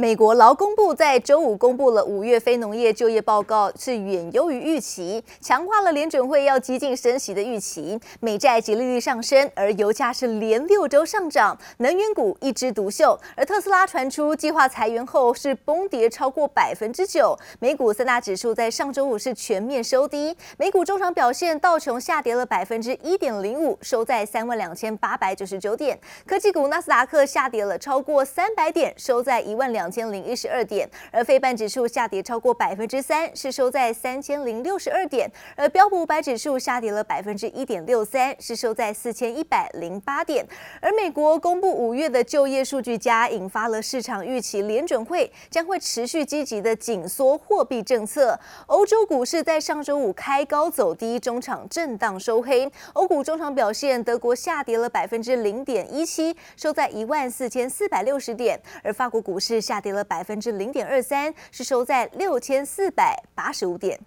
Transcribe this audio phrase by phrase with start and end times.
[0.00, 7.98] 美国劳工部在周五公布了五月非农业就业报告，是远优于预期，强化了联准会要激进升息的预期。
[8.20, 13.18] 美债及利率上升，而油价是连六周上涨，能源股一枝独秀。
[13.34, 17.36] 而特斯拉传出计划裁员后，是崩跌超过百分之九。
[17.58, 25.98] 美股三大指数在上周五是全面收低，美股中场表现，道琼下跌了百分之一点零五，收在三万两千八百九十九点。
[26.24, 29.87] 科技股纳斯达克下跌了超过三百点，收在一万两。
[29.88, 40.46] 两千零一十二点，而非半指数下跌超过百分之三，是收在三千零六十二点，而标普五百指数下跌了百分之一点六三，是收在四千一百零八点。
[40.82, 48.38] 而美国公布五月的就业数据加，引发了市场预期，联准会将会持续积极的紧缩货币政策。
[48.66, 52.70] 欧洲股市在上周五开高走低，中场震荡收黑。
[52.92, 59.77] 欧股中场表现，德国下跌了百分之零点一七，收在一万四千四百六十点，而法国股市下。
[59.80, 63.98] 跌了百分之零点二三，是收在六千四百八十五点。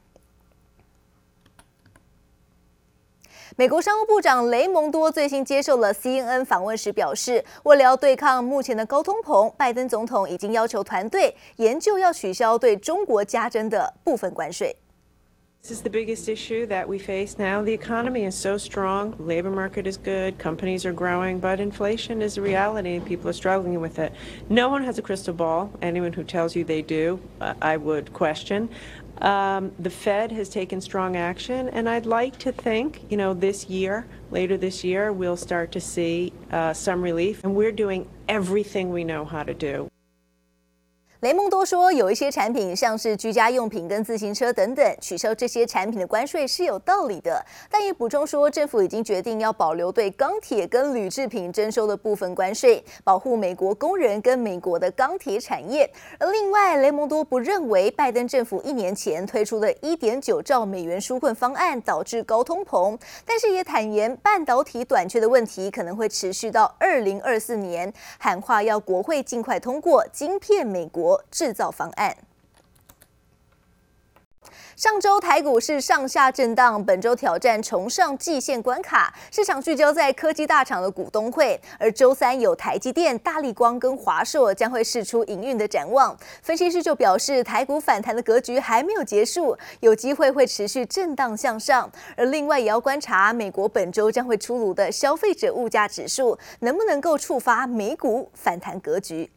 [3.58, 14.74] 美国商务部长雷蒙多最新接受了 CNN 访问时表示，为了要对抗目前的高通膨，拜登总统已经要求团队研究要取消对中国加征的部分关税。
[15.62, 17.62] This is the biggest issue that we face now.
[17.62, 22.36] The economy is so strong, labor market is good, companies are growing, but inflation is
[22.36, 24.12] a reality and people are struggling with it.
[24.50, 25.72] No one has a crystal ball.
[25.84, 28.70] Anyone who tells you they do, I would question.
[29.20, 33.70] Um, the Fed has taken strong action, and I'd like to think, you know, this
[33.70, 38.90] year, later this year, we'll start to see uh, some relief, and we're doing everything
[38.90, 39.92] we know how to do.
[41.22, 47.46] 雷蒙多说，有一些产品，像是居家用品跟自行车等等，取消这些产品的关税是有道理的。
[47.70, 55.88] 但也补充说，政府已经决定要保留对钢铁跟铝制品征收的部分关税，保护美国工人跟美国的钢铁产业。
[56.18, 72.16] 而另外，雷蒙多不认为拜登政府一年前推出的一点九兆美元纾困方案导致高通膨，但是也坦言半导体短缺的问题可能会持续到二零二四年，喊话要国会尽快通过晶片美国制造方案。
[74.78, 79.14] 上周台股是上下震荡，本周挑战重上季线关卡。
[79.30, 86.18] 市场聚焦在科技大厂的股东会，而周三有台积电、大力光跟华硕将会释出营运的展望。
[86.42, 91.88] 分析师就表示，台股反弹的格局还没有结束，有机会会持续震荡向上。
[92.18, 99.30] 而另外也要观察美国本周将会出炉的消费者物价指数，能不能够触发美股反弹格局。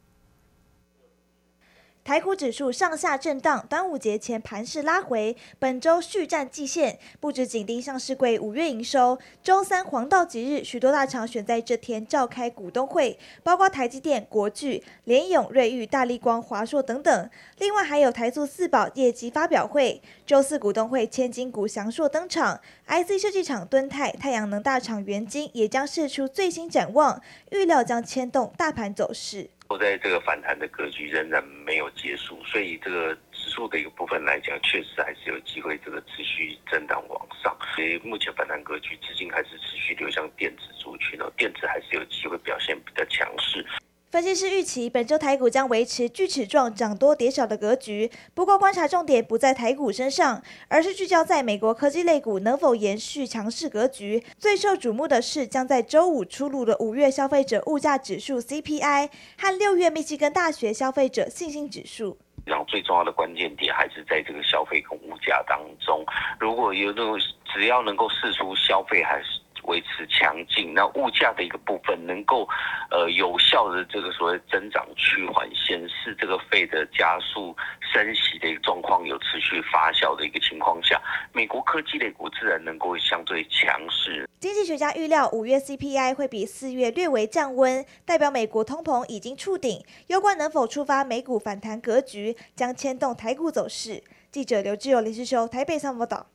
[2.05, 20.03] 台股指数上下震荡，端午节前盘势拉回，本周续战季线，不止紧盯上市柜五月营收，周三黄道吉日，许多大厂选在这天召开股东会，包括台积电、国巨、联咏、瑞昱、大立光、华硕等等，另外还有台塑四宝业绩发表会。
[20.27, 29.49] 周四股东会，千金股祥硕登场，IC 设计厂敦泰、太阳能大厂元晶也将释出最新展望，预料将牵动大盘走势。
[29.79, 37.57] 在这个反弹的格局仍然没有结束，所以这个指数的一个部分来讲，确实还是有机会这个持续震荡往上。
[37.75, 43.67] 所以目前反弹格局资金还是持续流向电子族群哦，电子还是有机会表现比较强势。
[44.15, 54.23] 分析师预期本周台股将维持锯齿状涨多跌少的格局，不过观察重点不在台股身上，而是聚焦在美国科技类股能否延续强势格局。
[54.39, 62.17] 最受瞩目的是将在周五出炉的五月消费者物价指数 CPI 和六月密西根大学消费者信心指数。
[62.47, 66.07] 然后最重要的关键点还是在这个消费跟物价当中，
[66.39, 67.19] 如果有那种
[67.53, 69.41] 只要能够试出消费还是。
[69.65, 72.49] 维持强劲，那物价的一个部分能够，
[72.91, 81.01] 呃，有效的这个所谓增长趋缓，显示这个费的加速升息的一个状况有持续发酵的一个情况下，
[81.33, 84.29] 美国科技类股自然能够相对强势。
[84.39, 89.83] 经济学家预料五月 CPI 会比四月略微降温，代表美国通膨已经触顶。
[90.09, 94.03] 攸关能否触发美股反弹格局，将牵动台股走势。
[94.31, 96.27] 记者刘志友、林诗修台北上报道。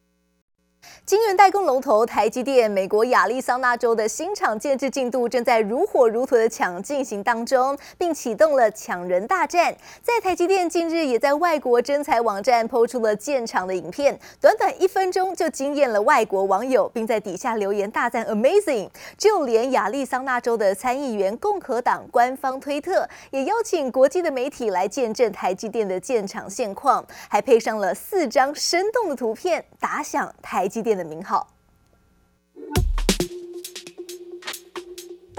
[1.05, 9.75] 晶圆代工龙头台积电，美国亚利桑那州的新厂建置进度正在如火如荼的抢进行当中，并启动了抢人大战。
[10.03, 18.91] 在台积电近日也在外国征才网站抛出了建厂的影片，短短一分钟就惊艳了外国网友，并在底下留言大赞 Amazing。
[19.17, 31.58] 就连亚利桑那州的参议员共和党官方推特也邀请国际的媒体来见证台积电的建厂现况，还配上了四张生动的图片，打响台积电的名号。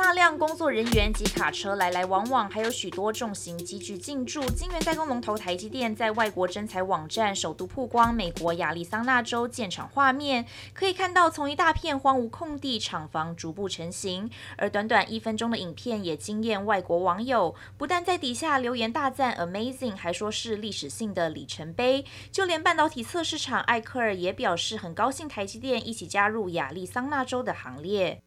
[0.03, 4.43] 大量工作人员及卡车来来往往，还有许多重型机具进驻。
[4.47, 14.31] 晶圆代工龙头台积电在外国征才网站首度曝光美国亚利桑那州建厂画面，可以看到从一大片荒芜空地，厂房逐步成型。
[14.57, 22.07] 而短短一分钟的影片也惊艳外国网友，不但在底下留言大赞 “amazing”，还说是历史性的里程碑。
[22.33, 28.23] 就连半导体测试厂艾克尔也表示很高兴台积电一起加入亚利桑那州的行列。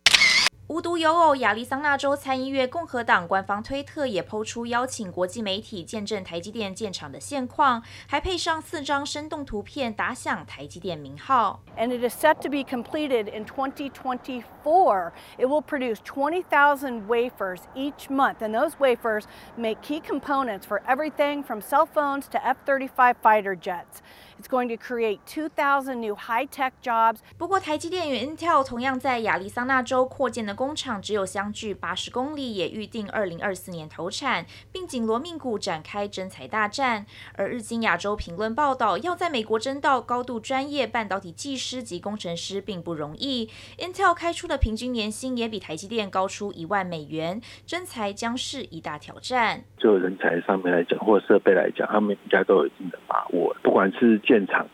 [0.69, 11.63] 无独有偶，亚利桑那州参议院共和党官方推特也抛出邀请国际媒体见证台积电建厂的现况，还配上四张生动图片，打响台积电名号。
[11.79, 15.13] And it is set to be completed in 2024.
[15.39, 19.23] It will produce 20,000 wafers each month, and those wafers
[19.57, 24.03] make key components for everything from cell phones to F-35 fighter jets.
[24.44, 27.20] It's going to create 2,000 new high-tech jobs.
[27.38, 30.54] 不过，台积电与 Intel 同样在亚利桑那州扩建的。
[30.54, 37.06] 工厂只有相距八十公里，也预定二零二四年投产，并紧锣密鼓展开征才大战。
[37.36, 43.50] 而日经亚洲评论报道，要在美国征到高度专业半导体技师及工程师并不容易。
[43.78, 49.64] Intel 开出的平均年薪也比台积电高出一万美元，征才将是一大挑战。
[49.84, 53.54] 就人才上面来讲，或设备来讲，他们应该都有一定的把握。
[53.62, 54.66] 不管是建厂，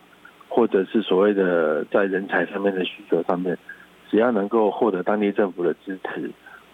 [0.47, 3.57] 或者是所谓的在人才上面的需求上面。
[4.11, 6.29] 只要能够获得当地政府的支持，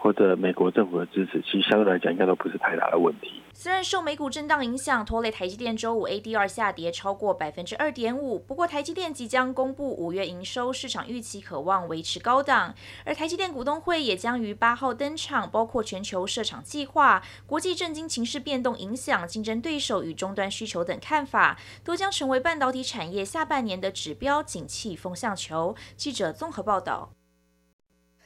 [0.05, 3.41] 或者美国政府的支持，其实相对来讲应该都不是太大的问题。
[3.55, 8.37] 虽然受美股震荡影响，拖累台积电周五 ADR 下跌超过百分之二点五。
[8.37, 12.75] 不过台积电即将公布五月营收，市场预期可望维持高档。
[13.03, 24.43] 而台积电股东会也将于八号登场，包括全球设厂计划、国际政经情势变动影响、竞争对手与终端需求等看法，都将成为半导体产业下半年的指标。
[24.43, 25.75] 景气风向球。
[25.97, 27.09] 记者综合报道。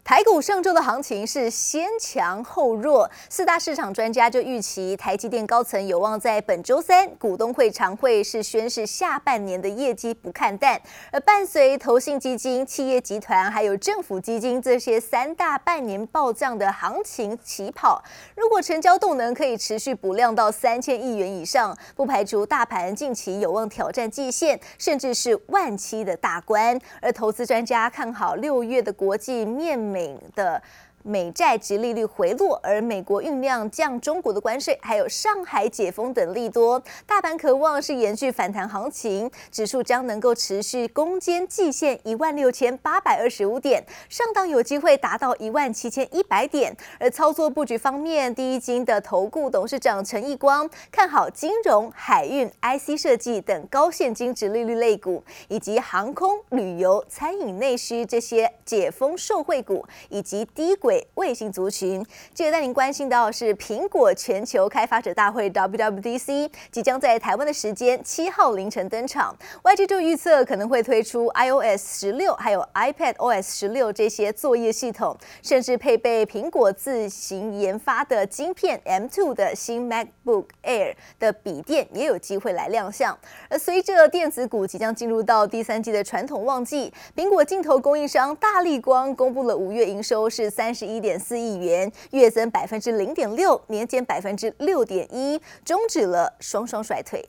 [0.04, 10.82] 台股上周的行情是先强后弱，四大市场专家就预期台积电高层有望在本周三股东会常会是宣示下半年的业绩不看淡，
[11.12, 18.04] 而伴随投信基金、企业集团还有政府基金这些三大半年暴涨的行情起跑，
[18.36, 26.80] 如果成交动能可以持续补量到三千亿元以上，不排除大盘近期有望挑战季线，甚至是万七的大关。
[27.00, 30.16] 而投资专家看好六月的国际面美。
[30.36, 30.62] 的。
[31.10, 46.78] 美债殖利率回落，而美国酝酿降中国的关税，还有上海解封等利多，大盘可望是延续反弹行情，指数将能够持续攻坚季线一万六千八百二十五点，上档有机会达到一万七千一百点。
[47.00, 60.99] 而操作布局方面，第一金的投顾董事长陈义光看好金融、海运、IC 设计等高现金值利率类股，以及航空、旅游、餐饮、内需这些解封受惠股，以及低轨。
[61.16, 83.18] 卫星族群，接着带您关心到是苹果全球开发者大会 WWDC 即将在台湾的时间七号凌晨登场，YG 就预测可能会推出 iOS 十六还有 iPadOS 十六这些作业系统，甚至配备苹果自行研发的晶片 M2 的新 MacBook Air 的笔电也有机会来亮相。
[83.50, 97.28] 而随着电子股即将进入到第三季的传统旺季，苹果镜头供应商大力光公布了五月营收是三十十一点四亿元，月增百分之零点六，年减百分之六点一，终止了双双衰退。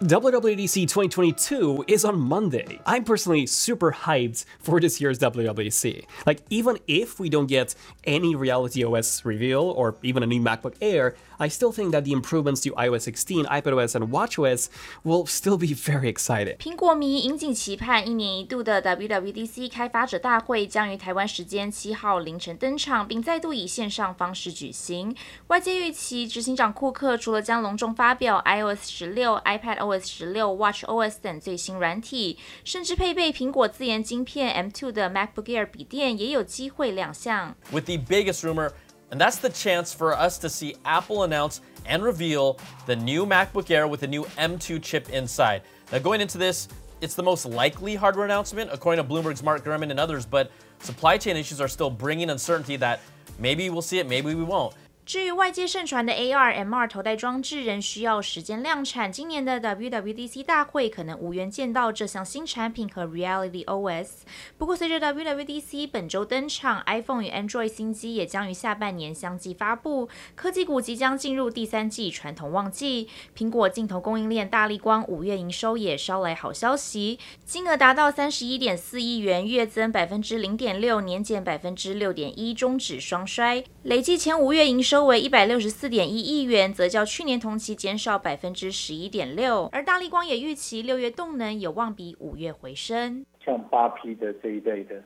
[0.00, 2.80] WWDC 2022 is on Monday.
[2.86, 6.04] I'm personally super hyped for this year's WWDC.
[6.24, 7.74] Like, even if we don't get
[8.06, 12.12] any Reality OS reveal or even a new MacBook Air, I still think that the
[12.12, 14.68] improvements to iOS 16, iPadOS, and watchOS
[15.02, 16.56] will still be very exciting.
[16.58, 25.16] 苹果迷引颈期盼一年一度的 WWDC 开发者大会将于台湾时间七号凌晨登场，并再度以线上方式举行。
[25.48, 29.34] 外界预期，执行长库克除了将隆重发表 iOS 十六、
[29.82, 37.54] iPadOS 十六、watchOS 等最新软体，甚至配备苹果自研晶片 M2 的 MacBook Air 笔电也有机会亮相。
[37.72, 38.70] With the biggest rumor
[39.10, 43.70] And that's the chance for us to see Apple announce and reveal the new MacBook
[43.70, 45.62] Air with the new M2 chip inside.
[45.90, 46.68] Now, going into this,
[47.00, 51.16] it's the most likely hardware announcement, according to Bloomberg's Mark Gurman and others, but supply
[51.16, 53.00] chain issues are still bringing uncertainty that
[53.38, 54.74] maybe we'll see it, maybe we won't.
[55.05, 64.21] 至于外界盛传的 AR、MR 头戴装置仍需要时间量产，今年的 WWDC 大会可能无缘见到这项新产品和 Reality OS。
[64.57, 73.09] 不过，随着 WWDC 本周登场，iPhone 与 Android 新机也将于下半年相继发布，科技股即将进入第三季传统旺季。
[73.37, 85.03] 苹果镜头供应链大力光五月营收也捎来好消息，金额达到三十一点四亿元，月增百分之零点六，年减百分之六点一，终止双衰，累计前五月营收。
[85.05, 89.67] 为一百六十四点一亿元，则较去年同期减少百分之十一点六。
[89.73, 93.25] 而大立光也预期六月动能有望比五月回升。
[93.43, 95.03] 像八 P 的这一类的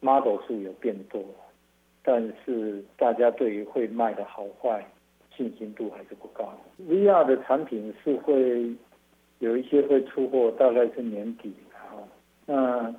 [0.00, 1.24] model 数有变多，
[2.02, 4.84] 但是大家对于会卖的好坏
[5.36, 6.52] 信心度还是不高。
[6.88, 8.74] VR 的产品是会
[9.38, 12.02] 有一些会出货，大概是年底啊，
[12.46, 12.94] 那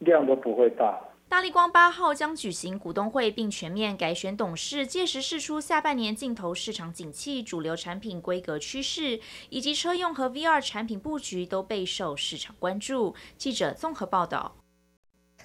[0.00, 1.00] 量都不会大。
[1.30, 13.14] 大力光八号将举行股东会，并全面改选董事，届时释出下半年镜头市场景气、主流产品规格趋势，以及车用和 VR 产品布局都备受市场关注。
[13.38, 14.59] 记者综合报道。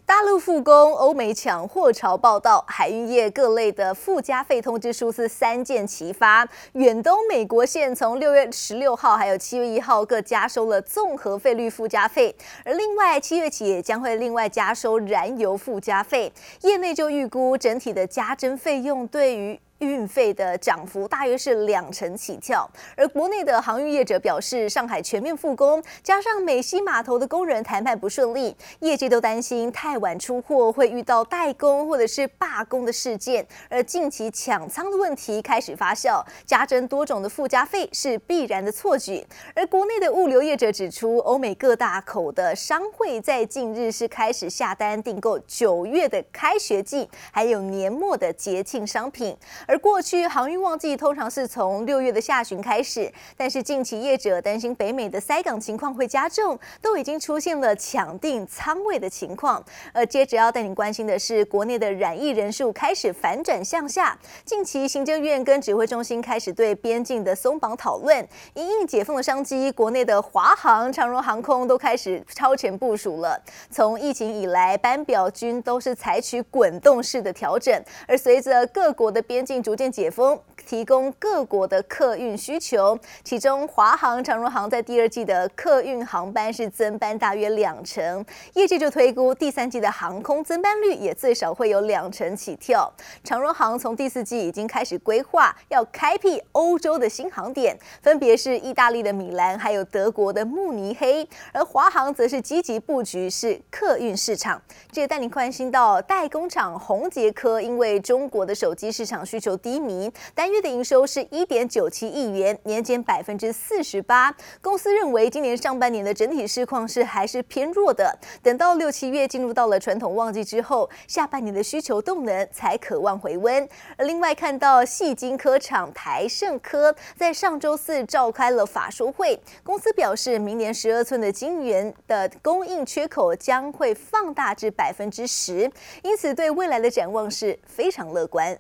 [0.08, 6.48] 大陆复工，欧美抢货潮报道，海运业各类的附加费通知书是三件齐发。
[6.74, 16.32] 远东美国线从六月十六号还有七月一号各加收了综合费率附加费，而另外七月起也将会另外加收燃油附加费。
[16.62, 39.26] 业内就预估整体的加征费用对于运费的涨幅大约是两成起跳，而国内的航运业者表示，上海全面复工，加上美西码头的工人谈判不顺利，业界都担心太晚出货会遇到代工或者是罢工的事件，而近期抢仓的问题开始发酵，加征多种的附加费是必然的错举。
[39.54, 49.36] 而国内的物流业者指出，欧美各大口的商会在近日是开始下单订购九月的开学季，还有年末的节庆商品。
[49.68, 59.64] 而过去航运旺季通常是从六月的下旬开始，但是近期业者担心北美的塞港情况会加重，都已经出现了抢订仓位的情况。
[59.94, 64.18] 而接着要带您关心的是，国内的染疫人数开始反转向下。
[64.44, 73.42] 近期行政院跟指挥中心开始对边境的松绑讨论，因应解封的商机，国内的华航、长荣航空都开始超前部署了。
[73.70, 82.98] 从疫情以来，班表均都是采取滚动式的调整，而随着各国的边境逐渐解封，提供各国的客运需求。
[83.24, 92.92] 其中，华航、长荣航在第二季的客运航班是增班大约两成，业界就推估第三季的航空增班率也最少会有两成起跳。
[93.24, 101.28] 长荣航从第四季已经开始规划要开辟欧洲的新航点，分别是意大利的米兰，还有德国的慕尼黑。
[101.54, 104.62] 而华航则是积极布局是客运市场。
[104.92, 109.45] 这也带您关心到代工厂宏捷科，因为中国的手机市场需求。
[109.46, 114.36] 求低迷，单月的营收是一点九七亿元，年减百分之四十八。
[114.60, 123.70] 公司认为今年上半年的整体市况是还是偏弱的，等到六七月进入到了传统旺季之后，下半年的需求动能才可望回温。
[123.98, 135.72] 而另外看到矽晶科厂台胜科在上周四召开了法说会，公司表示明年十二寸的晶圆的供应缺口将会放大至百分之十，
[136.02, 138.58] 因此对未来的展望是非常乐观。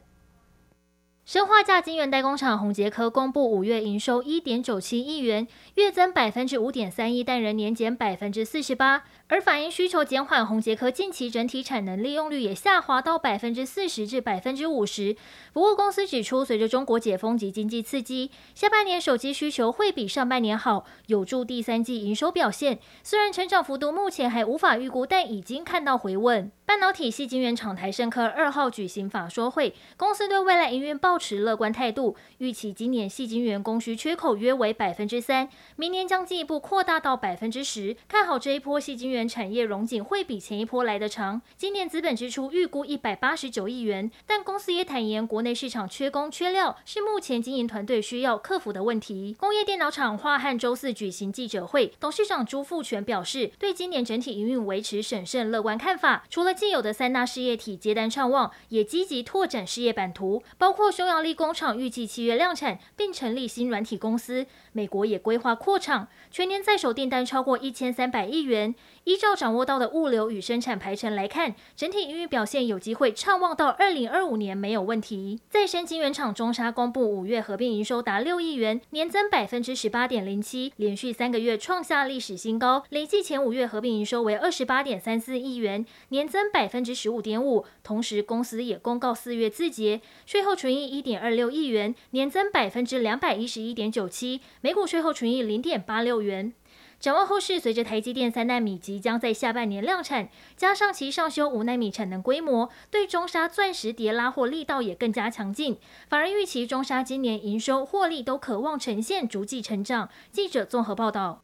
[1.25, 9.01] 生化价晶圆代工厂宏捷科公布五月营收一点九七亿元，月增百分之五点三一，但仍年减百分之四十八。
[9.27, 15.15] 而反映需求减缓，宏捷科近期整体产能利用率也下滑到百分之四十至百分之五十。
[15.51, 22.77] 不过公司指出，随着中国解封及经济刺激，下半年手机需求会比上半年好，有助第三季营收表现。
[23.01, 26.51] 虽然成长幅度目前还无法预估，但已经看到回稳。
[26.65, 41.39] 半导体矽晶圆厂台盛科二号举行法说会，公司对未来营运抱持乐观态度，预期今年矽晶圆供需缺口约为百分之三，明年将进一步扩大到百分之十，看好这一波矽晶圆产业融景会比前一波来得长。
[41.55, 49.36] 今年资本支出预估一百八十九亿元，但公司也坦言，国内市场缺工缺料是目前经营团队需要克服的问题。
[49.39, 64.45] 工业电脑厂化汉周四举行记者会，董事长朱富全表示，对今年整体营运维持审慎乐观看法，除了既有的三大事业体接单畅旺，也积极拓展事业版图，包括匈牙利工厂预计七月量产，并成立新软体公司。
[64.71, 68.74] 美国也规划扩厂，全年在手订单超过一千三百亿元。
[69.03, 75.39] 依照掌握到的物流与生产排程来看，整体营运表现有机会畅旺到二零二五年没有问题。
[75.50, 82.83] 再生晶圆厂中沙公布五月合并营收达六亿元，年增百分之十八点零七，连续三个月创下历史新高。
[82.89, 87.66] 累计前五月合并营收为二十八点三四亿元，年增百分之十五点五。
[87.84, 96.54] 同时，公司也公告四月自结税后纯益一点二六亿元，年增百分之两百一十一点九七，每股税后纯益零点八六元。
[96.98, 105.78] 展望后市，随着台积电三纳米即将在下半年量产，加上其上修五纳米产能规模，对中沙钻石叠拉货力道也更加强劲。
[106.08, 110.10] 反而预期中沙今年营收获利都可望呈现逐季成长。
[110.32, 111.42] 记者综合报道。